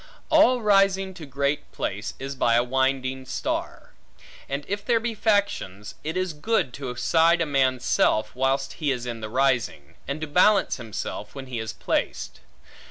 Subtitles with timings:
[0.31, 3.91] All rising to great place is by a winding star;
[4.49, 8.89] and if there be factions, it is good to side a man's self, whilst he
[8.91, 12.39] is in the rising, and to balance himself when he is placed.